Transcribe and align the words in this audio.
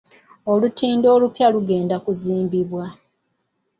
Olutindo 0.51 1.07
olupya 1.15 1.47
lugenda 1.55 1.95
kuzimbibwa. 2.03 2.85